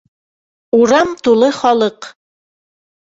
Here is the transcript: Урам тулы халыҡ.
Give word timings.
Урам 0.79 1.13
тулы 1.27 1.51
халыҡ. 1.61 2.09